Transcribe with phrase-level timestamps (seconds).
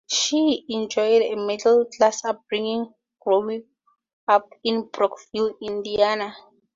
[0.09, 3.67] She enjoyed a middle class upbringing, growing
[4.27, 6.33] up in Brookville, Indiana.